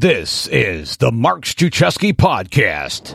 [0.00, 3.14] This is the Mark Struczewski Podcast.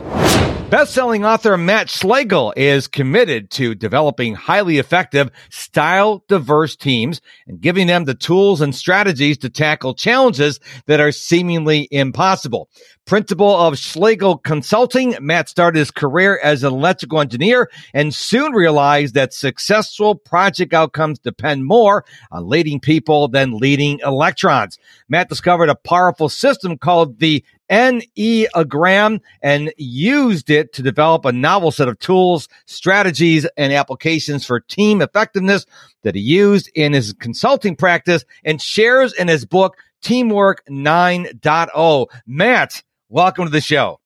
[0.68, 8.04] Best-selling author Matt Schlegel is committed to developing highly effective, style-diverse teams and giving them
[8.04, 12.68] the tools and strategies to tackle challenges that are seemingly impossible.
[13.04, 19.14] Principal of Schlegel Consulting, Matt started his career as an electrical engineer and soon realized
[19.14, 24.80] that successful project outcomes depend more on leading people than leading electrons.
[25.08, 31.70] Matt discovered a powerful system called the Enneagram and used it to develop a novel
[31.70, 35.66] set of tools, strategies, and applications for team effectiveness
[36.02, 42.06] that he used in his consulting practice and shares in his book, Teamwork 9.0.
[42.26, 44.00] Matt, welcome to the show.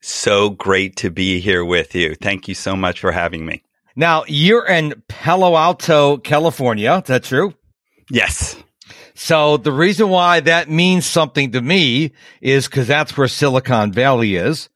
[0.00, 2.14] So great to be here with you.
[2.14, 3.62] Thank you so much for having me.
[3.96, 6.94] Now, you're in Palo Alto, California.
[6.96, 7.54] Is that true?
[8.10, 8.56] Yes.
[9.14, 14.34] So the reason why that means something to me is because that's where Silicon Valley
[14.34, 14.68] is.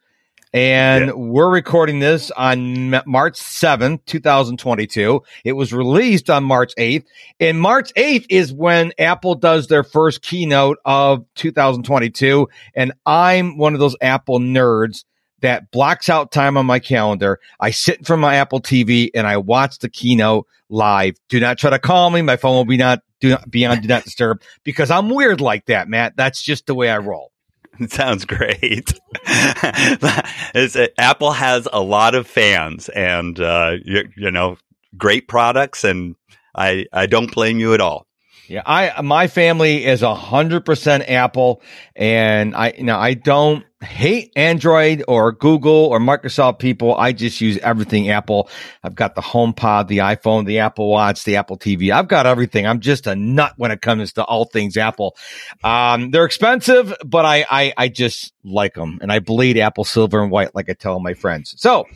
[0.54, 1.12] And yeah.
[1.12, 5.22] we're recording this on March 7th, 2022.
[5.44, 7.04] It was released on March 8th.
[7.38, 12.48] And March 8th is when Apple does their first keynote of 2022.
[12.74, 15.04] And I'm one of those Apple nerds
[15.40, 17.40] that blocks out time on my calendar.
[17.60, 21.16] I sit in front of my Apple TV and I watch the keynote live.
[21.28, 22.22] Do not try to call me.
[22.22, 25.40] My phone will be not do not be on do not disturb because I'm weird
[25.40, 26.16] like that, Matt.
[26.16, 27.32] That's just the way I roll.
[27.80, 28.92] It sounds great.
[30.98, 34.56] Apple has a lot of fans, and uh, you, you know,
[34.96, 36.16] great products, and
[36.54, 38.06] I I don't blame you at all.
[38.48, 41.62] Yeah, I my family is a hundred percent Apple,
[41.94, 46.96] and I you know I don't hate Android or Google or Microsoft people.
[46.96, 48.50] I just use everything Apple.
[48.82, 51.92] I've got the HomePod, the iPhone, the Apple Watch, the Apple TV.
[51.92, 52.66] I've got everything.
[52.66, 55.16] I'm just a nut when it comes to all things Apple.
[55.62, 60.20] Um, they're expensive, but I, I I just like them, and I bleed Apple silver
[60.20, 61.54] and white like I tell my friends.
[61.58, 61.86] So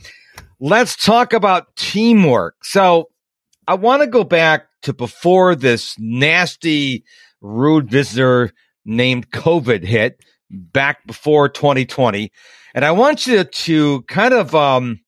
[0.59, 2.63] let's talk about teamwork.
[2.63, 3.09] So
[3.67, 7.03] I want to go back to before this nasty,
[7.41, 8.53] rude visitor
[8.85, 10.21] named COVID hit
[10.53, 12.31] back before 2020.
[12.75, 15.01] And I want you to kind of um,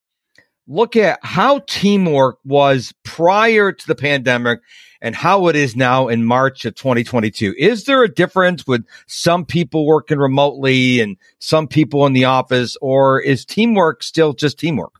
[0.68, 4.60] look at how teamwork was prior to the pandemic
[5.02, 7.54] and how it is now in March of 2022.
[7.58, 12.76] Is there a difference with some people working remotely and some people in the office,
[12.82, 14.94] or is teamwork still just teamwork?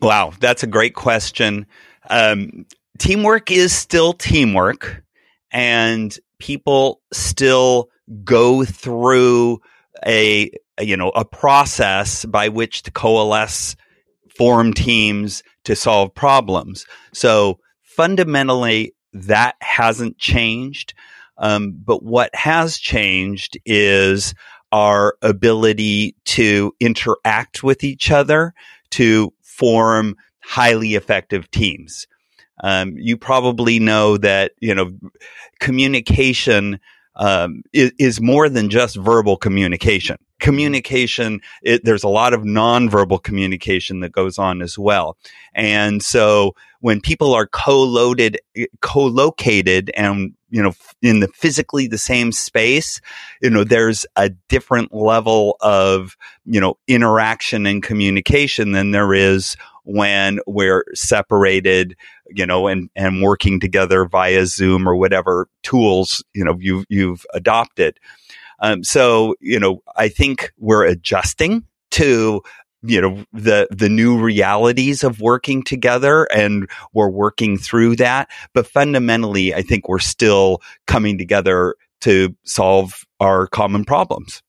[0.00, 1.66] Wow, that's a great question.
[2.08, 2.66] Um,
[2.98, 5.02] teamwork is still teamwork
[5.50, 7.90] and people still
[8.24, 9.60] go through
[10.06, 10.50] a,
[10.80, 13.76] you know a process by which to coalesce
[14.36, 20.94] form teams to solve problems so fundamentally that hasn't changed
[21.38, 24.34] um, but what has changed is
[24.72, 28.54] our ability to interact with each other
[28.90, 32.06] to form highly effective teams.
[32.62, 34.92] Um, you probably know that you know
[35.60, 36.80] communication
[37.16, 40.16] um, is, is, more than just verbal communication.
[40.40, 45.16] Communication, it, there's a lot of nonverbal communication that goes on as well.
[45.54, 48.38] And so when people are co-loaded,
[48.80, 53.00] co-located and, you know, in the physically the same space,
[53.40, 59.56] you know, there's a different level of, you know, interaction and communication than there is
[59.84, 61.96] when we're separated,
[62.28, 67.26] you know, and, and working together via Zoom or whatever tools, you know, you've, you've
[67.34, 67.98] adopted.
[68.60, 72.42] Um, so, you know, I think we're adjusting to
[72.86, 78.66] you know the the new realities of working together and we're working through that but
[78.66, 84.42] fundamentally i think we're still coming together to solve our common problems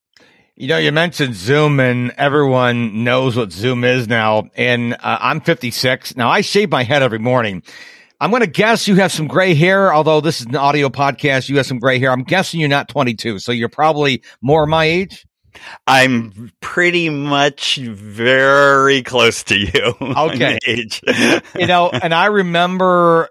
[0.56, 4.48] you know, you mentioned Zoom, and everyone knows what Zoom is now.
[4.56, 6.16] And uh, I'm 56.
[6.16, 7.62] Now, I shave my head every morning.
[8.20, 11.50] I'm going to guess you have some gray hair, although this is an audio podcast.
[11.50, 12.10] You have some gray hair.
[12.10, 15.26] I'm guessing you're not 22, so you're probably more my age.
[15.86, 19.94] I'm pretty much very close to you.
[20.16, 20.58] Okay.
[20.66, 21.02] age.
[21.54, 23.28] you know, and I remember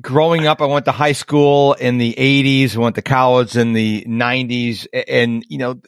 [0.00, 3.72] growing up, I went to high school in the 80s, I went to college in
[3.72, 5.80] the 90s, and, you know,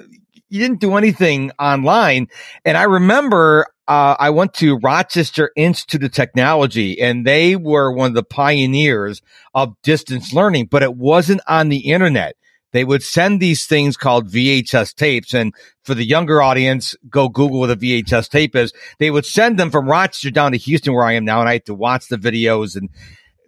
[0.48, 2.28] you didn't do anything online.
[2.64, 8.08] And I remember uh, I went to Rochester Institute of Technology, and they were one
[8.08, 9.22] of the pioneers
[9.54, 12.36] of distance learning, but it wasn't on the internet.
[12.72, 15.32] They would send these things called VHS tapes.
[15.32, 15.54] And
[15.84, 18.74] for the younger audience, go Google what a VHS tape is.
[18.98, 21.54] They would send them from Rochester down to Houston, where I am now, and I
[21.54, 22.90] had to watch the videos and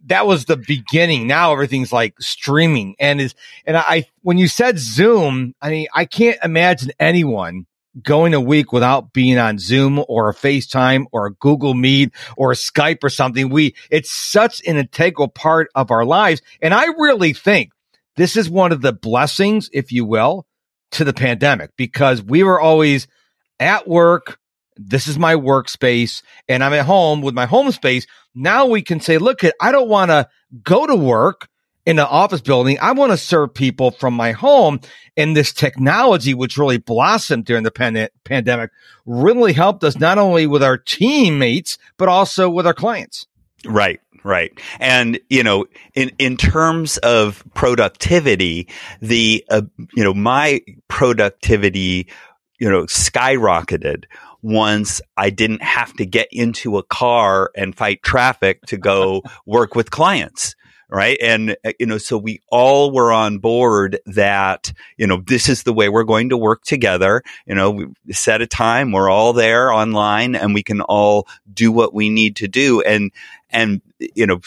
[0.06, 1.26] that was the beginning.
[1.26, 3.34] Now everything's like streaming and is,
[3.66, 7.66] and I, when you said Zoom, I mean, I can't imagine anyone
[8.02, 12.52] going a week without being on Zoom or a FaceTime or a Google Meet or
[12.52, 13.48] a Skype or something.
[13.48, 16.40] We, it's such an integral part of our lives.
[16.62, 17.72] And I really think
[18.16, 20.46] this is one of the blessings, if you will,
[20.92, 23.06] to the pandemic because we were always
[23.58, 24.38] at work.
[24.82, 28.06] This is my workspace and I'm at home with my home space.
[28.34, 30.28] Now we can say, look, I don't want to
[30.62, 31.48] go to work
[31.84, 32.78] in an office building.
[32.80, 34.80] I want to serve people from my home.
[35.16, 38.70] And this technology, which really blossomed during the pan- pandemic,
[39.04, 43.26] really helped us not only with our teammates, but also with our clients.
[43.66, 44.00] Right.
[44.22, 44.52] Right.
[44.78, 48.68] And, you know, in, in terms of productivity,
[49.00, 49.62] the, uh,
[49.94, 52.06] you know, my productivity,
[52.58, 54.04] you know, skyrocketed
[54.42, 59.74] once I didn't have to get into a car and fight traffic to go work
[59.74, 60.54] with clients
[60.90, 61.16] right?
[61.22, 65.62] And, uh, you know, so we all were on board that, you know, this is
[65.62, 67.22] the way we're going to work together.
[67.46, 71.70] You know, we set a time, we're all there online and we can all do
[71.72, 72.80] what we need to do.
[72.82, 73.12] And,
[73.50, 74.40] and, you know,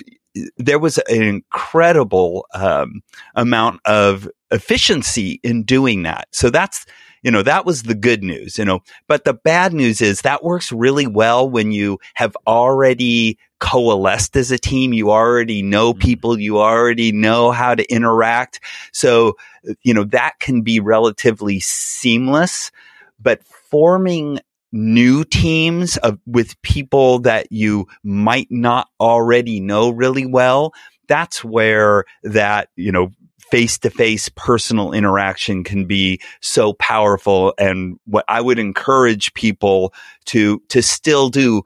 [0.58, 3.04] there was an incredible um,
[3.36, 6.28] amount of efficiency in doing that.
[6.32, 6.86] So that's,
[7.24, 10.44] you know, that was the good news, you know, but the bad news is that
[10.44, 14.94] works really well when you have already coalesced as a team.
[14.94, 16.02] You already know mm-hmm.
[16.02, 16.40] people.
[16.40, 18.60] You already know how to interact.
[18.92, 19.38] So,
[19.84, 22.72] you know, that can be relatively seamless,
[23.20, 24.40] but forming
[24.74, 30.74] new teams of, with people that you might not already know really well,
[31.08, 33.12] that's where that, you know,
[33.54, 37.54] face to face personal interaction can be so powerful.
[37.60, 39.94] And what I would encourage people
[40.26, 41.62] to, to still do,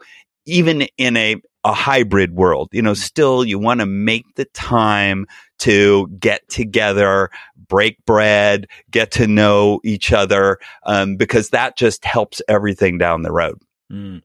[0.46, 5.28] even in a, a hybrid world, you know, still you want to make the time
[5.60, 7.30] to get together,
[7.70, 13.32] break bread, get to know each other, um, because that just helps everything down the
[13.32, 13.62] road.
[13.90, 14.24] Mm.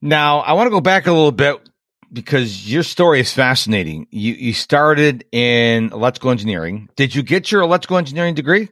[0.00, 1.68] Now, I want to go back a little bit
[2.14, 4.06] because your story is fascinating.
[4.10, 6.88] You you started in electrical engineering.
[6.96, 8.70] Did you get your electrical engineering degree?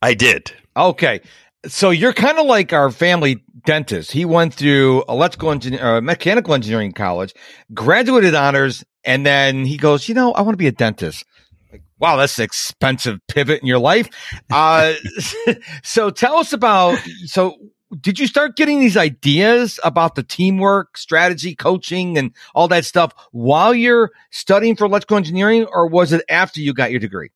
[0.00, 0.52] I did.
[0.76, 1.20] Okay.
[1.66, 4.12] So you're kind of like our family dentist.
[4.12, 7.34] He went through electrical engineering, uh, mechanical engineering college,
[7.74, 11.24] graduated honors, and then he goes, you know, I want to be a dentist.
[11.72, 14.08] Like, wow, that's an expensive pivot in your life.
[14.50, 14.94] Uh,
[15.82, 16.96] so tell us about,
[17.26, 17.56] so
[18.00, 23.12] did you start getting these ideas about the teamwork, strategy, coaching, and all that stuff
[23.32, 27.30] while you're studying for electrical engineering, or was it after you got your degree?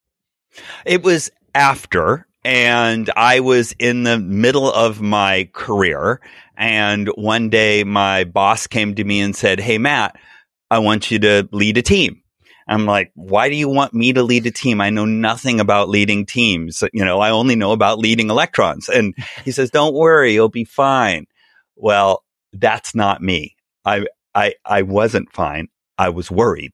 [0.85, 6.21] It was after, and I was in the middle of my career.
[6.57, 10.17] And one day my boss came to me and said, Hey, Matt,
[10.71, 12.22] I want you to lead a team.
[12.69, 14.81] I'm like, why do you want me to lead a team?
[14.81, 16.83] I know nothing about leading teams.
[16.93, 18.89] You know, I only know about leading electrons.
[18.89, 19.15] And
[19.45, 21.27] he says, don't worry, you'll be fine.
[21.77, 23.57] Well, that's not me.
[23.85, 25.69] I, I, I wasn't fine.
[25.99, 26.73] I was worried.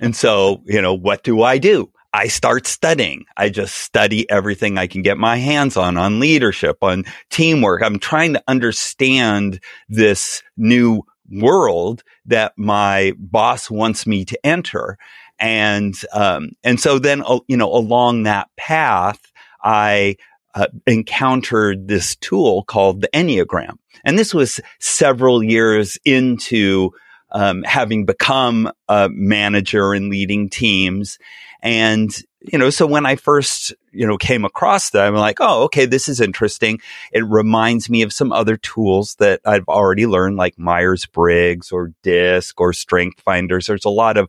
[0.00, 1.90] and so, you know, what do I do?
[2.12, 3.26] I start studying.
[3.36, 7.82] I just study everything I can get my hands on, on leadership, on teamwork.
[7.82, 14.98] I'm trying to understand this new world that my boss wants me to enter.
[15.38, 19.20] And, um, and so then, you know, along that path,
[19.62, 20.16] I,
[20.54, 23.78] uh, encountered this tool called the Enneagram.
[24.04, 26.90] And this was several years into,
[27.30, 31.18] um, having become a manager and leading teams.
[31.62, 35.64] And, you know, so when I first, you know, came across that, I'm like, oh,
[35.64, 36.80] okay, this is interesting.
[37.12, 41.92] It reminds me of some other tools that I've already learned, like Myers Briggs or
[42.02, 43.66] DISC or Strength Finders.
[43.66, 44.28] There's a lot of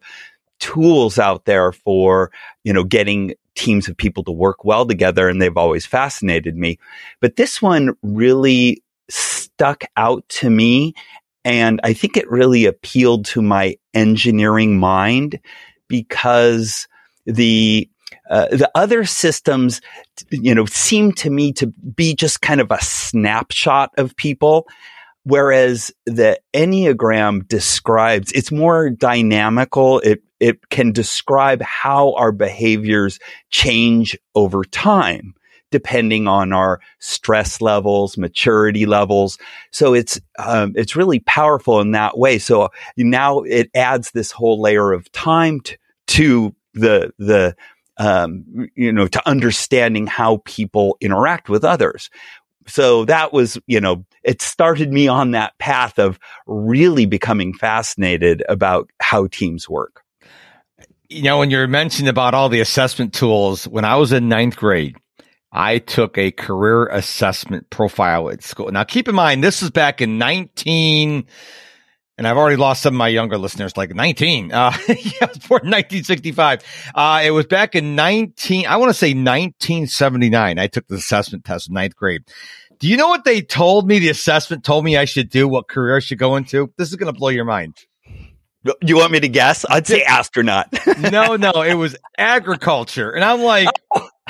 [0.60, 2.32] tools out there for,
[2.64, 5.28] you know, getting teams of people to work well together.
[5.28, 6.80] And they've always fascinated me.
[7.20, 10.94] But this one really stuck out to me.
[11.44, 15.40] And I think it really appealed to my engineering mind
[15.88, 16.88] because
[17.26, 17.90] the
[18.30, 19.82] uh, the other systems,
[20.30, 24.68] you know, seem to me to be just kind of a snapshot of people.
[25.24, 30.00] Whereas the Enneagram describes, it's more dynamical.
[30.00, 35.36] It, it can describe how our behaviors change over time
[35.72, 39.38] depending on our stress levels, maturity levels.
[39.72, 42.40] So it's um, it's really powerful in that way.
[42.40, 47.56] So now it adds this whole layer of time to, to the the
[47.98, 52.10] um, you know to understanding how people interact with others
[52.70, 58.44] so that was, you know, it started me on that path of really becoming fascinated
[58.48, 60.04] about how teams work.
[61.10, 64.56] You know, when you're mentioning about all the assessment tools, when I was in ninth
[64.56, 64.96] grade,
[65.52, 68.72] I took a career assessment profile at school.
[68.72, 71.26] Now, keep in mind, this is back in 19,
[72.20, 74.52] and I've already lost some of my younger listeners, like 19.
[74.52, 76.62] Uh, yeah, born 1965.
[76.94, 80.60] Uh, it was back in 19, I want to say 1979.
[80.60, 82.22] I took the assessment test in ninth grade.
[82.80, 84.00] Do you know what they told me?
[84.00, 86.72] The assessment told me I should do, what career I should go into.
[86.78, 87.76] This is going to blow your mind.
[88.82, 89.66] You want me to guess?
[89.70, 90.68] I'd say astronaut.
[91.00, 93.12] no, no, it was agriculture.
[93.12, 93.68] And I'm like,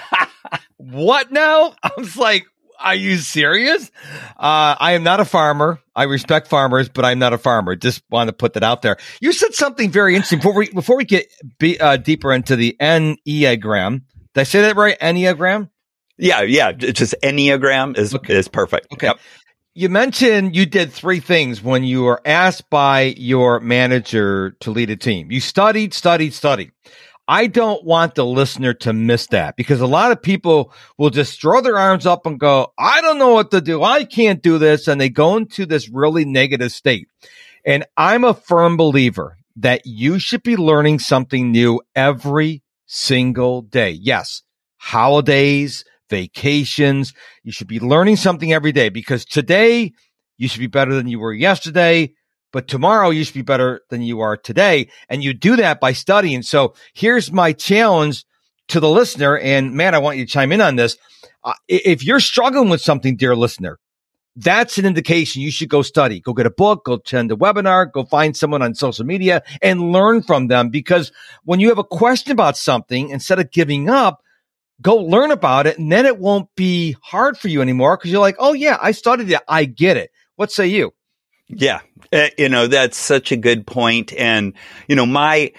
[0.77, 1.75] what now?
[1.81, 2.45] I was like,
[2.79, 3.91] are you serious?
[4.37, 5.79] Uh, I am not a farmer.
[5.95, 7.75] I respect farmers, but I'm not a farmer.
[7.75, 8.97] Just want to put that out there.
[9.19, 11.27] You said something very interesting before we, before we get
[11.59, 14.03] be, uh, deeper into the Enneagram.
[14.33, 14.97] Did I say that right?
[14.99, 15.69] Enneagram?
[16.19, 16.73] Yeah, yeah.
[16.73, 18.35] Just Enneagram is okay.
[18.35, 18.91] is perfect.
[18.93, 19.07] Okay.
[19.07, 19.19] Yep.
[19.73, 24.89] You mentioned you did three things when you were asked by your manager to lead
[24.89, 25.31] a team.
[25.31, 26.71] You studied, studied, studied.
[27.29, 31.39] I don't want the listener to miss that because a lot of people will just
[31.39, 33.83] throw their arms up and go, I don't know what to do.
[33.83, 34.87] I can't do this.
[34.87, 37.07] And they go into this really negative state.
[37.63, 43.91] And I'm a firm believer that you should be learning something new every single day.
[43.91, 44.41] Yes,
[44.77, 47.13] holidays, vacations.
[47.43, 49.93] You should be learning something every day because today
[50.37, 52.13] you should be better than you were yesterday
[52.51, 54.89] but tomorrow you should be better than you are today.
[55.07, 56.41] And you do that by studying.
[56.41, 58.25] So here's my challenge
[58.69, 59.37] to the listener.
[59.37, 60.97] And man, I want you to chime in on this.
[61.43, 63.79] Uh, if you're struggling with something, dear listener,
[64.35, 67.91] that's an indication you should go study, go get a book, go attend a webinar,
[67.91, 70.69] go find someone on social media and learn from them.
[70.69, 71.11] Because
[71.43, 74.23] when you have a question about something, instead of giving up,
[74.81, 75.77] go learn about it.
[75.77, 78.91] And then it won't be hard for you anymore because you're like, Oh yeah, I
[78.91, 79.41] studied it.
[79.47, 80.11] I get it.
[80.35, 80.93] What say you?
[81.47, 81.81] Yeah.
[82.13, 84.13] Uh, you know, that's such a good point.
[84.13, 84.53] And,
[84.87, 85.51] you know, my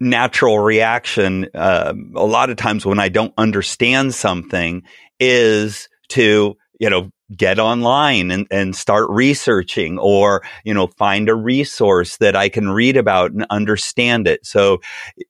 [0.00, 4.82] natural reaction, uh, a lot of times when I don't understand something
[5.18, 11.34] is to, you know, get online and, and start researching or, you know, find a
[11.34, 14.44] resource that I can read about and understand it.
[14.46, 14.80] So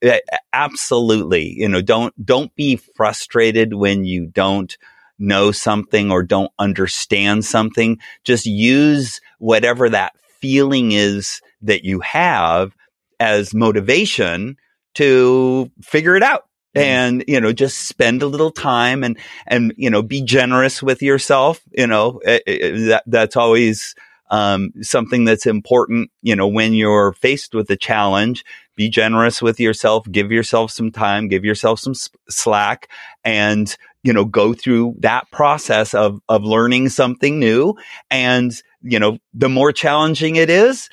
[0.05, 0.19] uh,
[0.53, 4.77] absolutely, you know, don't, don't be frustrated when you don't
[5.19, 7.99] know something or don't understand something.
[8.25, 12.75] Just use whatever that feeling is that you have
[13.21, 14.57] as motivation
[14.95, 16.47] to figure it out.
[16.75, 21.03] And you know just spend a little time and and you know be generous with
[21.03, 23.95] yourself you know it, it, that that's always
[24.31, 28.45] um, something that's important you know when you're faced with a challenge
[28.77, 31.95] be generous with yourself give yourself some time give yourself some
[32.29, 32.89] slack
[33.25, 37.75] and you know go through that process of of learning something new.
[38.11, 38.53] And
[38.83, 40.89] you know, the more challenging it is,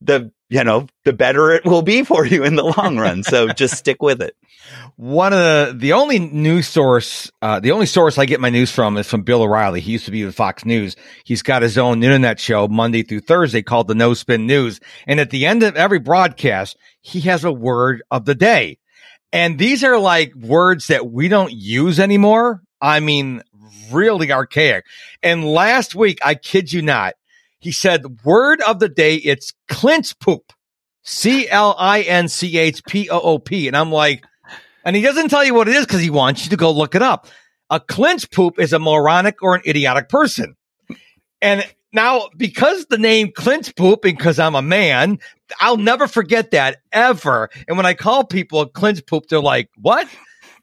[0.00, 3.24] the, you know, the better it will be for you in the long run.
[3.24, 4.36] So just stick with it.
[4.94, 8.70] One of the, the only news source, uh, the only source I get my news
[8.70, 9.80] from is from Bill O'Reilly.
[9.80, 10.94] He used to be with Fox News.
[11.24, 14.78] He's got his own internet show Monday through Thursday called the No Spin News.
[15.08, 18.78] And at the end of every broadcast, he has a word of the day.
[19.32, 22.62] And these are like words that we don't use anymore.
[22.80, 23.42] I mean,
[23.90, 24.84] really archaic.
[25.20, 27.14] And last week, I kid you not,
[27.64, 30.52] he said, word of the day, it's clinch poop.
[31.02, 33.68] C L I N C H P O O P.
[33.68, 34.24] And I'm like,
[34.84, 36.94] and he doesn't tell you what it is because he wants you to go look
[36.94, 37.26] it up.
[37.70, 40.56] A clinch poop is a moronic or an idiotic person.
[41.42, 45.18] And now, because the name clinch poop, because I'm a man,
[45.60, 47.50] I'll never forget that ever.
[47.68, 50.08] And when I call people a clinch poop, they're like, what?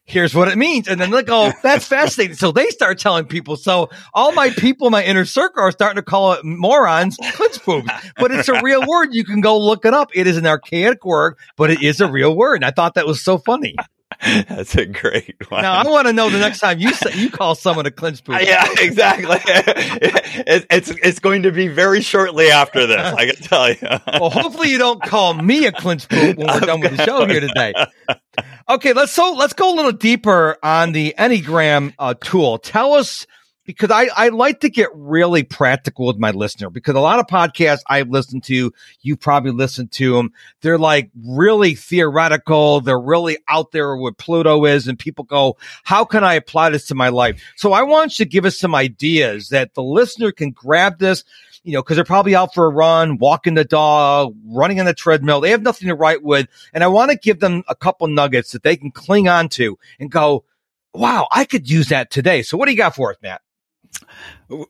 [0.05, 0.87] Here's what it means.
[0.87, 2.35] And then they go, that's fascinating.
[2.35, 3.55] So they start telling people.
[3.55, 7.61] So all my people in my inner circle are starting to call it morons, clinch
[7.61, 7.89] poops.
[8.17, 9.09] But it's a real word.
[9.11, 10.09] You can go look it up.
[10.13, 12.55] It is an archaic word, but it is a real word.
[12.55, 13.75] And I thought that was so funny.
[14.49, 15.63] That's a great one.
[15.63, 18.23] Now I want to know the next time you say, you call someone a clinch
[18.23, 18.39] poop.
[18.41, 19.37] Yeah, exactly.
[19.47, 22.99] it, it's it's going to be very shortly after this.
[22.99, 23.77] I can tell you.
[24.19, 27.25] well, hopefully you don't call me a clinch poop when we're done with the show
[27.25, 27.73] here today.
[28.69, 32.59] Okay, let's so let's go a little deeper on the Enneagram uh, tool.
[32.59, 33.25] Tell us
[33.65, 37.27] because I, I like to get really practical with my listener because a lot of
[37.27, 40.33] podcasts I've listened to, you probably listened to them.
[40.61, 42.81] They're like really theoretical.
[42.81, 44.87] They're really out there what Pluto is.
[44.87, 47.41] And people go, how can I apply this to my life?
[47.55, 51.23] So I want you to give us some ideas that the listener can grab this,
[51.63, 54.93] you know, cause they're probably out for a run, walking the dog, running on the
[54.93, 55.41] treadmill.
[55.41, 56.47] They have nothing to write with.
[56.73, 59.77] And I want to give them a couple nuggets that they can cling on to
[59.99, 60.45] and go,
[60.93, 62.41] wow, I could use that today.
[62.41, 63.41] So what do you got for us, Matt?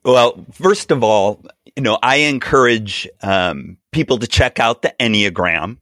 [0.04, 1.44] Well, first of all,
[1.76, 5.78] you know, I encourage um, people to check out the Enneagram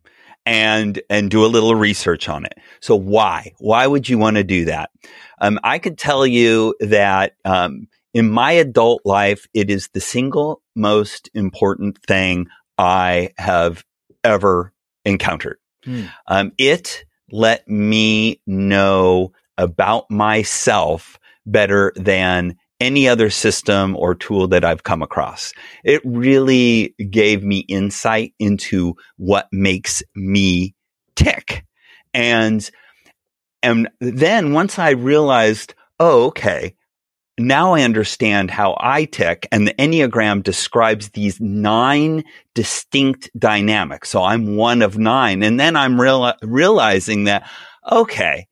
[0.46, 2.54] and and do a little research on it.
[2.80, 3.54] So why?
[3.60, 4.90] Why would you want to do that?
[5.42, 10.62] Um, I could tell you that um, in my adult life, it is the single
[10.76, 12.48] most important thing
[12.78, 13.84] I have
[14.24, 14.74] ever
[15.06, 15.58] encountered.
[15.84, 16.06] Hmm.
[16.28, 24.64] Um, it let me know about myself better than any other system or tool that
[24.64, 25.54] I've come across.
[25.84, 30.76] It really gave me insight into what makes me
[31.16, 31.66] tick.
[32.14, 32.70] And,
[33.62, 36.76] and then once I realized, oh, okay,
[37.40, 44.10] now I understand how I tick and the Enneagram describes these nine distinct dynamics.
[44.10, 45.42] So I'm one of nine.
[45.44, 47.50] And then I'm real, realizing that,
[47.90, 48.48] okay,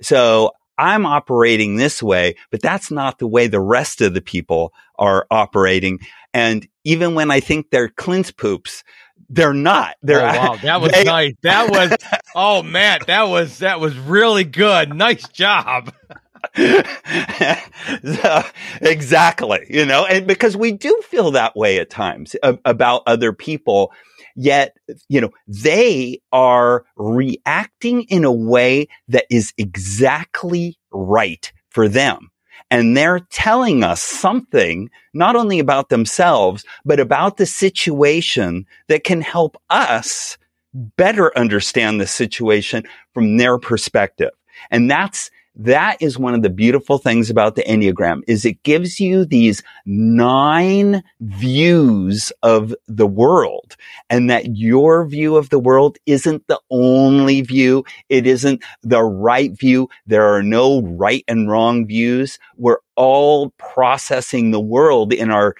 [0.00, 4.72] so I'm operating this way, but that's not the way the rest of the people
[4.98, 6.00] are operating.
[6.34, 8.82] And even when I think they're clinch poops,
[9.28, 9.96] they're not.
[10.02, 11.34] They're, oh, wow, that was they, nice.
[11.42, 11.96] That was,
[12.34, 14.94] oh man, that was, that was really good.
[14.94, 15.92] Nice job.
[18.80, 19.66] exactly.
[19.68, 23.92] You know, and because we do feel that way at times uh, about other people
[24.34, 24.76] Yet,
[25.08, 32.30] you know, they are reacting in a way that is exactly right for them.
[32.70, 39.20] And they're telling us something, not only about themselves, but about the situation that can
[39.20, 40.38] help us
[40.72, 44.30] better understand the situation from their perspective.
[44.70, 48.98] And that's that is one of the beautiful things about the Enneagram is it gives
[48.98, 53.76] you these nine views of the world
[54.08, 57.84] and that your view of the world isn't the only view.
[58.08, 59.88] It isn't the right view.
[60.06, 62.38] There are no right and wrong views.
[62.56, 65.54] We're all processing the world in our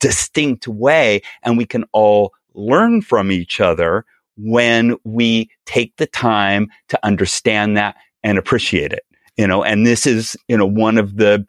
[0.00, 4.04] distinct way and we can all learn from each other
[4.38, 10.06] when we take the time to understand that and appreciate it you know, and this
[10.06, 11.46] is, you know, one of the,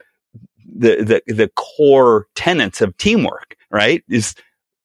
[0.65, 4.03] the, the, the core tenets of teamwork, right?
[4.09, 4.35] Is,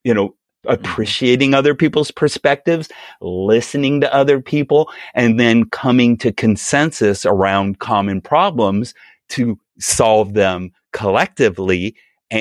[0.04, 0.73] you know, mm-hmm.
[0.73, 2.88] appreciating other people's perspectives,
[3.20, 8.94] listening to other people, and then coming to consensus around common problems
[9.31, 11.96] to solve them collectively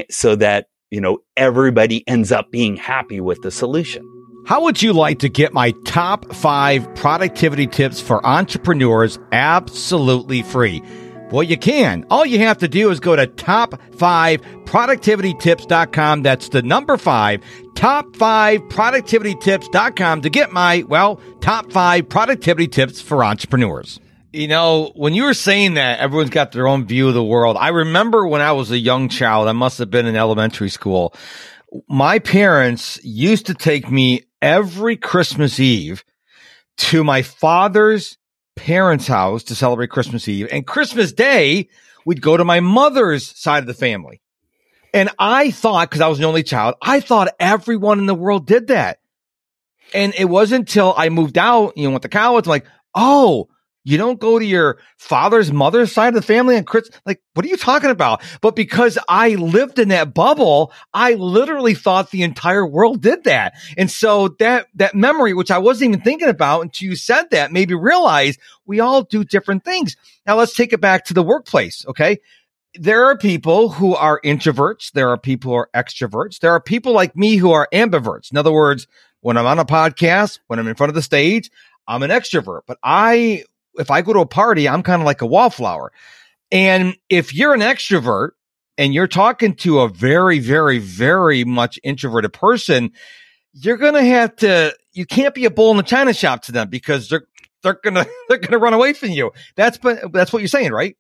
[0.10, 4.06] so that, you know, everybody ends up being happy with the solution.
[4.46, 10.82] How would you like to get my top five productivity tips for entrepreneurs absolutely free?
[11.32, 12.06] Well, you can.
[12.10, 16.24] All you have to do is go to top5productivitytips.com.
[16.24, 17.42] That's the number five,
[17.76, 24.02] top5productivitytips.com to get my, well, top five productivity tips for entrepreneurs.
[24.34, 27.58] You know, when you were saying that, everyone's got their own view of the world.
[27.60, 31.14] I remember when I was a young child, I must have been in elementary school.
[31.88, 36.04] My parents used to take me every Christmas Eve
[36.78, 38.18] to my father's
[38.56, 40.48] parents' house to celebrate Christmas Eve.
[40.52, 41.70] And Christmas Day,
[42.06, 44.22] we'd go to my mother's side of the family.
[44.94, 48.46] And I thought, because I was the only child, I thought everyone in the world
[48.46, 49.00] did that.
[49.94, 53.48] And it wasn't until I moved out, you know, went to college, like, oh,
[53.84, 57.46] you don't go to your father's mother's side of the family and Chris, like, what
[57.46, 58.22] are you talking about?
[58.42, 63.54] But because I lived in that bubble, I literally thought the entire world did that.
[63.78, 67.52] And so that, that memory, which I wasn't even thinking about until you said that,
[67.52, 69.98] made me realize we all do different things.
[70.26, 71.86] Now let's take it back to the workplace.
[71.88, 72.20] Okay.
[72.76, 74.92] There are people who are introverts.
[74.94, 76.40] There are people who are extroverts.
[76.40, 78.32] There are people like me who are ambiverts.
[78.32, 78.88] In other words,
[79.22, 81.52] when I'm on a podcast, when I'm in front of the stage,
[81.88, 83.44] I'm an extrovert, but I
[83.76, 85.92] if I go to a party, I'm kind of like a wallflower.
[86.52, 88.32] And if you're an extrovert
[88.78, 92.92] and you're talking to a very, very, very much introverted person,
[93.54, 96.52] you're going to have to, you can't be a bull in the china shop to
[96.52, 97.26] them because they're,
[97.64, 99.32] they're going to, they're going to run away from you.
[99.56, 100.98] That's, but that's what you're saying, right?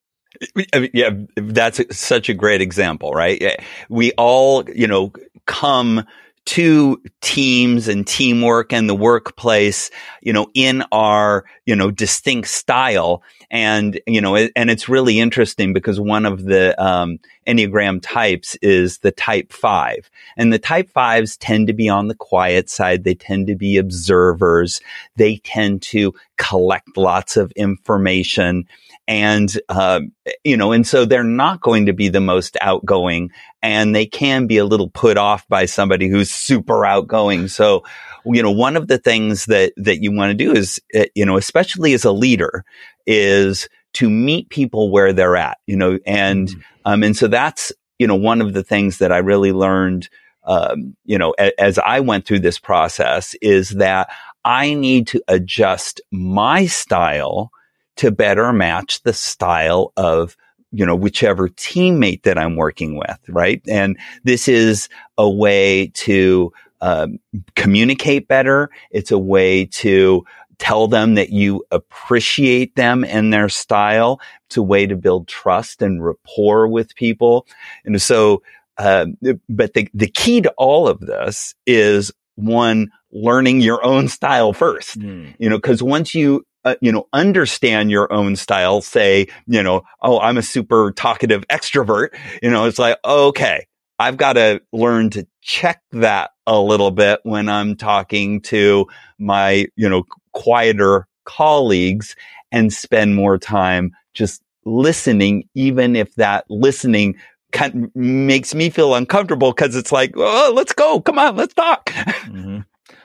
[0.94, 3.62] Yeah, that's such a great example, right?
[3.90, 5.12] We all, you know,
[5.46, 6.06] come
[6.46, 13.24] to teams and teamwork and the workplace, you know, in our, you know, distinct style.
[13.50, 19.00] And, you know, and it's really interesting because one of the, um, Enneagram types is
[19.00, 20.10] the type five.
[20.38, 23.04] And the type fives tend to be on the quiet side.
[23.04, 24.82] They tend to be observers.
[25.16, 28.68] They tend to collect lots of information
[29.08, 30.02] and uh,
[30.44, 34.48] you know, and so they're not going to be the most outgoing, and they can
[34.48, 37.48] be a little put off by somebody who's super outgoing.
[37.48, 37.84] So,
[38.26, 41.26] you know, one of the things that that you want to do is, uh, you
[41.26, 42.64] know, especially as a leader,
[43.06, 45.58] is to meet people where they're at.
[45.68, 46.62] You know, and mm-hmm.
[46.86, 50.10] um, and so that's you know one of the things that I really learned.
[50.44, 54.10] Um, you know, a, as I went through this process, is that
[54.44, 57.52] I need to adjust my style
[57.98, 60.36] to better match the style of
[60.72, 63.62] you know, whichever teammate that I'm working with, right?
[63.68, 67.20] And this is a way to um,
[67.56, 68.70] communicate better.
[68.90, 70.26] It's a way to
[70.62, 74.22] tell them that you appreciate them and their style.
[74.46, 77.48] It's a way to build trust and rapport with people.
[77.84, 78.44] And so,
[78.78, 79.08] uh,
[79.50, 85.00] but the, the key to all of this is one, learning your own style first,
[85.00, 85.34] mm.
[85.40, 89.82] you know, cause once you uh, you know, understand your own style, say, you know,
[90.04, 92.10] oh, I'm a super talkative extrovert,
[92.44, 93.66] you know, it's like, okay,
[93.98, 98.86] I've got to learn to check that a little bit when I'm talking to
[99.18, 102.16] my, you know, quieter colleagues
[102.52, 107.16] and spend more time just listening, even if that listening
[107.52, 111.02] kind makes me feel uncomfortable because it's like, oh, let's go.
[111.02, 111.92] Come on, let's talk.
[112.32, 112.60] Mm-hmm.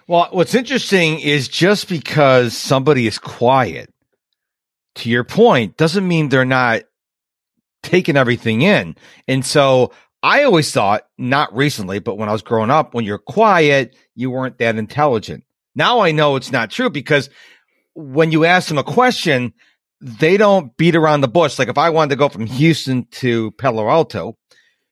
[0.08, 3.92] Well, what's interesting is just because somebody is quiet,
[4.96, 6.82] to your point, doesn't mean they're not
[7.82, 8.94] taking everything in.
[9.26, 9.90] And so
[10.22, 14.30] I always thought, not recently, but when I was growing up, when you're quiet, you
[14.30, 15.44] weren't that intelligent.
[15.76, 17.30] Now I know it's not true because
[17.94, 19.52] when you ask them a question,
[20.00, 21.58] they don't beat around the bush.
[21.58, 24.36] Like if I wanted to go from Houston to Palo Alto,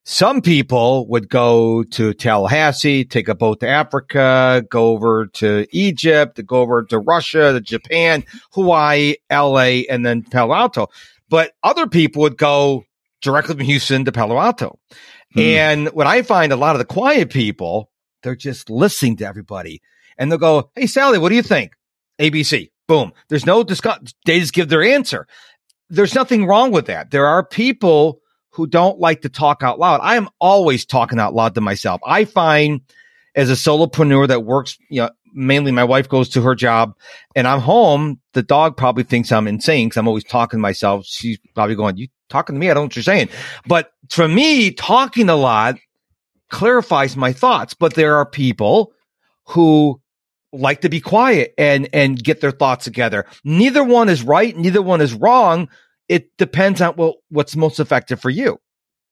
[0.05, 6.44] some people would go to Tallahassee, take a boat to Africa, go over to Egypt,
[6.47, 10.88] go over to Russia, to Japan, Hawaii, LA, and then Palo Alto.
[11.31, 12.85] But other people would go
[13.23, 14.79] directly from Houston to Palo Alto.
[15.33, 15.40] Hmm.
[15.40, 17.90] And what I find a lot of the quiet people,
[18.23, 19.81] they're just listening to everybody
[20.18, 21.72] and they'll go, Hey, Sally, what do you think?
[22.20, 22.70] ABC.
[22.87, 23.12] Boom.
[23.29, 24.07] There's no discussion.
[24.27, 25.27] They just give their answer.
[25.88, 27.11] There's nothing wrong with that.
[27.11, 30.00] There are people who don't like to talk out loud.
[30.03, 32.00] I am always talking out loud to myself.
[32.07, 32.83] I find
[33.35, 36.94] as a solopreneur that works, you know, mainly my wife goes to her job
[37.35, 38.20] and I'm home.
[38.33, 41.05] The dog probably thinks I'm insane because I'm always talking to myself.
[41.05, 42.70] She's probably going, you talking to me?
[42.70, 43.29] I don't know what you're saying.
[43.66, 45.77] But for me, talking a lot
[46.50, 47.74] clarifies my thoughts.
[47.74, 48.92] But there are people
[49.46, 50.00] who
[50.55, 53.27] like to be quiet and, and get their thoughts together.
[53.45, 54.57] Neither one is right.
[54.57, 55.69] Neither one is wrong
[56.09, 58.59] it depends on well, what's most effective for you.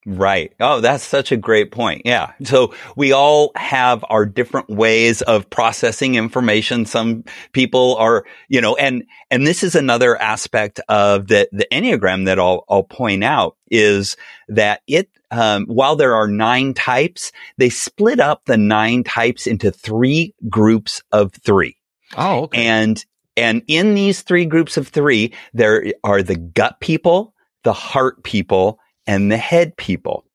[0.04, 0.52] Right.
[0.58, 2.02] Oh, that's such a great point.
[2.04, 2.32] Yeah.
[2.42, 6.86] So we all have our different ways of processing information.
[6.86, 12.24] Some people are, you know, and, and this is another aspect of the, the Enneagram
[12.24, 14.16] that I'll, I'll point out is
[14.48, 19.72] that it, um, while there are nine types, they split up the nine types into
[19.72, 21.76] three groups of three.
[22.16, 22.64] Oh, okay.
[22.64, 23.04] And
[23.36, 28.78] and in these three groups of three, there are the gut people, the heart people,
[29.06, 30.26] and the head people.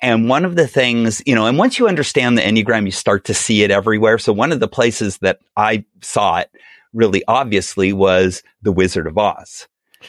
[0.00, 3.24] And one of the things, you know, and once you understand the Enneagram, you start
[3.24, 4.18] to see it everywhere.
[4.18, 6.50] So one of the places that I saw it
[6.94, 9.66] really obviously was the Wizard of Oz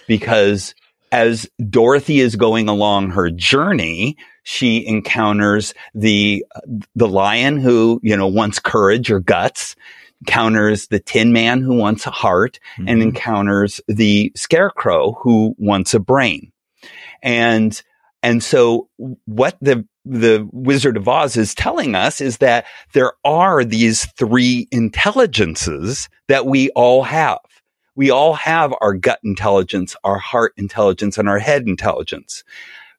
[0.08, 0.76] because
[1.12, 6.46] as Dorothy is going along her journey, she encounters the,
[6.96, 9.76] the lion who, you know, wants courage or guts
[10.22, 12.90] encounters the Tin Man who wants a heart mm-hmm.
[12.90, 16.52] and encounters the Scarecrow who wants a brain.
[17.22, 17.82] And,
[18.22, 18.90] and so
[19.26, 24.68] what the, the Wizard of Oz is telling us is that there are these three
[24.72, 27.40] intelligences that we all have.
[27.96, 32.44] We all have our gut intelligence, our heart intelligence, and our head intelligence.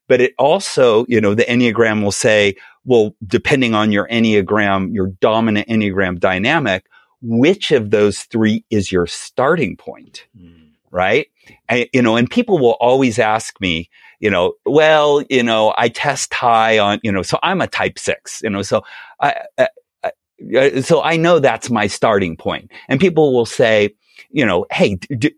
[0.09, 5.09] But it also, you know, the Enneagram will say, well, depending on your Enneagram, your
[5.21, 6.87] dominant Enneagram dynamic,
[7.23, 10.27] which of those three is your starting point?
[10.37, 10.71] Mm.
[10.91, 11.29] Right.
[11.69, 15.89] I, you know, and people will always ask me, you know, well, you know, I
[15.89, 18.83] test high on, you know, so I'm a type six, you know, so
[19.21, 19.69] I, I,
[20.03, 22.73] I so I know that's my starting point.
[22.89, 23.95] And people will say,
[24.31, 25.35] you know, hey, d-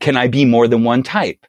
[0.00, 1.46] can I be more than one type?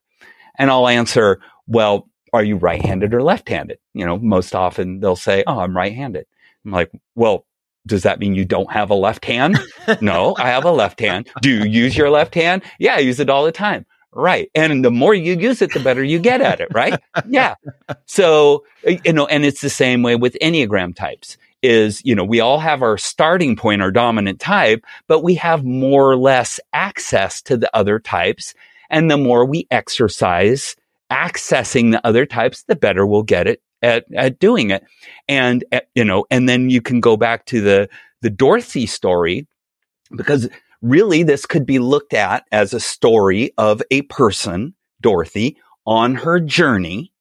[0.58, 3.80] And I'll answer, well, are you right-handed or left-handed?
[3.94, 6.26] You know, most often they'll say, oh, I'm right-handed.
[6.66, 7.46] I'm like, well,
[7.86, 9.58] does that mean you don't have a left hand?
[10.02, 11.30] no, I have a left hand.
[11.42, 12.64] Do you use your left hand?
[12.80, 13.86] Yeah, I use it all the time.
[14.12, 14.50] Right.
[14.56, 17.00] And the more you use it, the better you get at it, right?
[17.28, 17.56] Yeah.
[18.06, 18.66] So,
[19.06, 22.60] you know, and it's the same way with Enneagram types is, you know, we all
[22.60, 27.58] have our starting point, our dominant type, but we have more or less access to
[27.58, 28.54] the other types.
[28.90, 30.78] And the more we exercise
[31.12, 34.86] accessing the other types, the better we'll get it at, at doing it.
[35.28, 37.90] And, uh, you know, and then you can go back to the,
[38.22, 39.46] the Dorothy story
[40.16, 40.50] because
[40.82, 46.40] really this could be looked at as a story of a person, Dorothy, on her
[46.40, 47.12] journey.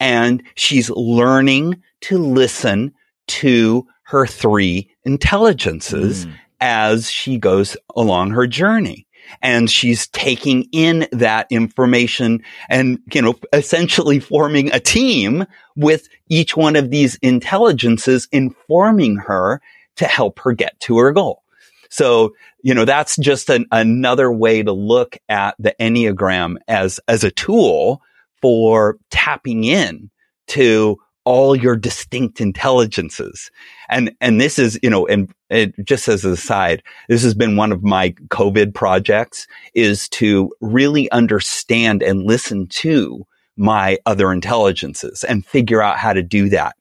[0.00, 2.92] And she's learning to listen
[3.26, 6.34] to her three intelligences mm.
[6.60, 9.06] as she goes along her journey
[9.40, 16.56] and she's taking in that information and, you know, essentially forming a team with each
[16.56, 19.60] one of these intelligences informing her
[19.96, 21.42] to help her get to her goal.
[21.90, 27.22] So, you know, that's just an, another way to look at the Enneagram as, as
[27.22, 28.00] a tool
[28.40, 30.10] for tapping in
[30.48, 33.50] to all your distinct intelligences.
[33.88, 37.56] And, and this is, you know, and it, just as an aside, this has been
[37.56, 43.24] one of my COVID projects is to really understand and listen to
[43.56, 46.74] my other intelligences and figure out how to do that.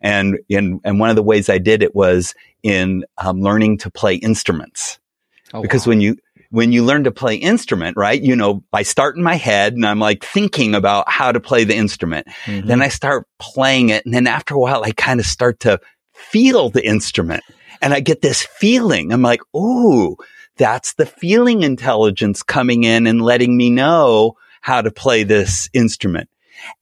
[0.00, 3.90] And, and, and one of the ways I did it was in um, learning to
[3.90, 4.98] play instruments.
[5.54, 5.92] Oh, because wow.
[5.92, 6.16] when you,
[6.50, 8.20] when you learn to play instrument, right?
[8.20, 11.64] You know, I start in my head and I'm like thinking about how to play
[11.64, 12.26] the instrument.
[12.44, 12.68] Mm-hmm.
[12.68, 14.04] Then I start playing it.
[14.04, 15.80] And then after a while, I kind of start to
[16.12, 17.42] feel the instrument
[17.82, 19.12] and I get this feeling.
[19.12, 20.16] I'm like, Ooh,
[20.56, 26.28] that's the feeling intelligence coming in and letting me know how to play this instrument.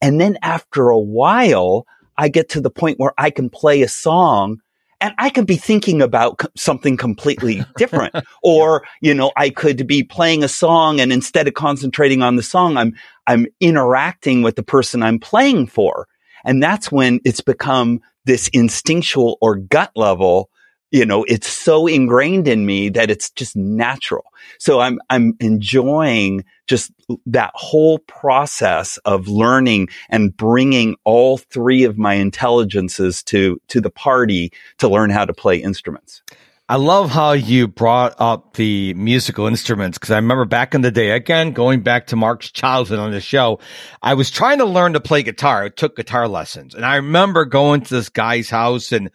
[0.01, 1.85] And then after a while,
[2.17, 4.61] I get to the point where I can play a song
[5.01, 8.15] and I could be thinking about something completely different.
[8.43, 12.43] or, you know, I could be playing a song and instead of concentrating on the
[12.43, 12.95] song, I'm,
[13.27, 16.07] I'm interacting with the person I'm playing for.
[16.43, 20.49] And that's when it's become this instinctual or gut level
[20.91, 24.25] you know, it's so ingrained in me that it's just natural.
[24.59, 26.91] So I'm, I'm enjoying just
[27.25, 33.89] that whole process of learning and bringing all three of my intelligences to, to the
[33.89, 36.21] party to learn how to play instruments.
[36.67, 40.89] I love how you brought up the musical instruments because I remember back in the
[40.89, 43.59] day, again, going back to Mark's childhood on the show,
[44.01, 45.63] I was trying to learn to play guitar.
[45.63, 49.11] I took guitar lessons and I remember going to this guy's house and,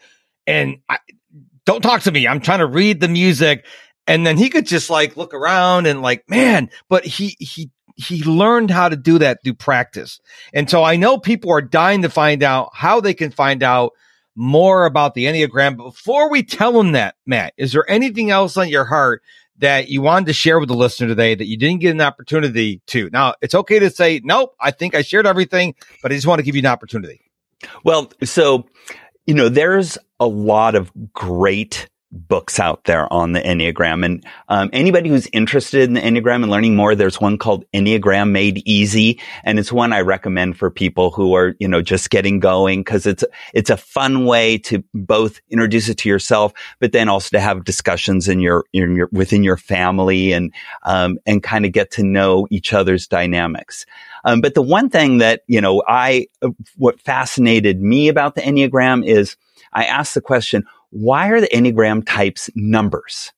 [0.47, 0.99] and I,
[1.65, 2.27] don't talk to me.
[2.27, 3.65] I'm trying to read the music.
[4.07, 8.25] And then he could just like look around and like, man, but he, he, he
[8.25, 10.21] learned how to do that through practice.
[10.53, 13.93] And so I know people are dying to find out how they can find out
[14.35, 15.77] more about the Enneagram.
[15.77, 19.23] But before we tell them that, Matt, is there anything else on your heart
[19.59, 22.81] that you wanted to share with the listener today that you didn't get an opportunity
[22.87, 23.11] to?
[23.11, 26.39] Now, it's okay to say, nope, I think I shared everything, but I just want
[26.39, 27.31] to give you an opportunity.
[27.85, 28.67] Well, so
[29.31, 34.05] you know, there's a lot of great books out there on the Enneagram.
[34.05, 38.33] And um, anybody who's interested in the Enneagram and learning more, there's one called Enneagram
[38.33, 42.41] Made Easy, and it's one I recommend for people who are you know just getting
[42.41, 43.23] going because it's
[43.55, 47.63] it's a fun way to both introduce it to yourself, but then also to have
[47.63, 52.03] discussions in your, in your within your family and um, and kind of get to
[52.03, 53.87] know each other's dynamics.
[54.25, 56.27] Um, but the one thing that you know I
[56.77, 59.37] what fascinated me about the Enneagram is
[59.73, 63.33] I asked the question why are the Enneagram types numbers?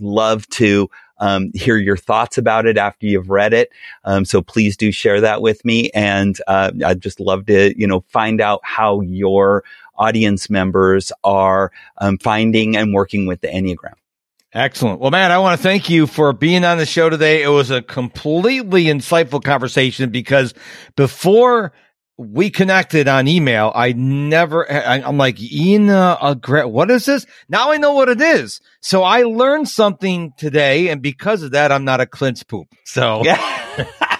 [0.00, 0.90] Love to
[1.20, 3.70] um, hear your thoughts about it after you've read it.
[4.04, 7.86] Um, so please do share that with me, and uh, I'd just love to you
[7.86, 9.64] know find out how your
[9.98, 13.94] audience members are um, finding and working with the Enneagram.
[14.52, 14.98] Excellent.
[15.00, 17.42] Well, Matt, I want to thank you for being on the show today.
[17.42, 20.54] It was a completely insightful conversation because
[20.96, 21.72] before
[22.16, 27.26] we connected on email, I never, I, am like, Ina, Agre- what is this?
[27.48, 28.60] Now I know what it is.
[28.80, 30.88] So I learned something today.
[30.88, 32.68] And because of that, I'm not a clinch poop.
[32.84, 33.22] So.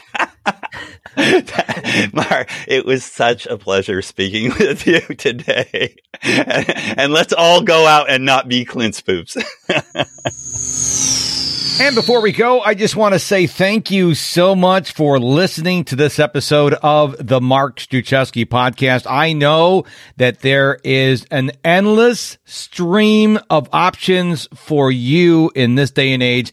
[2.13, 5.97] Mark, it was such a pleasure speaking with you today.
[6.23, 9.37] and let's all go out and not be clinch poops.
[11.81, 15.85] And before we go, I just want to say thank you so much for listening
[15.85, 19.07] to this episode of the Mark Struczewski podcast.
[19.09, 19.85] I know
[20.17, 26.53] that there is an endless stream of options for you in this day and age